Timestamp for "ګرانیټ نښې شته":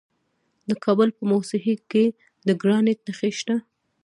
2.61-3.55